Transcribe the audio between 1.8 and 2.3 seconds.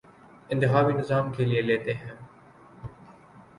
ہیں